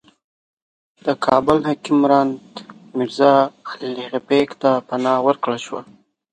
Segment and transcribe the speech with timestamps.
[1.05, 2.27] د کابل حکمران
[2.97, 3.33] میرزا
[3.81, 5.81] الغ بېګ ته پناه ورکړل شوه.